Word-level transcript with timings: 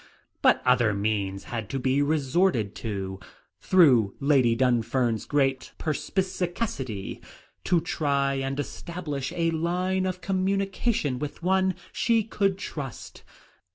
But 0.41 0.63
other 0.65 0.95
means 0.95 1.43
had 1.43 1.69
to 1.69 1.77
be 1.77 2.01
resorted 2.01 2.73
to, 2.77 3.19
through 3.59 4.15
Lady 4.19 4.55
Dunfern's 4.55 5.25
great 5.27 5.73
perspicacity, 5.77 7.21
to 7.65 7.79
try 7.81 8.33
and 8.33 8.59
establish 8.59 9.31
a 9.35 9.51
line 9.51 10.07
of 10.07 10.19
communication 10.19 11.19
with 11.19 11.43
one 11.43 11.75
she 11.93 12.23
could 12.23 12.57
trust. 12.57 13.21